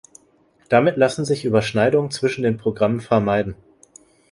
Damit 0.67 0.97
lassen 0.97 1.25
sich 1.25 1.45
Überschneidungen 1.45 2.09
zwischen 2.09 2.41
den 2.41 2.57
Programmen 2.57 3.01
vermeiden. 3.01 3.53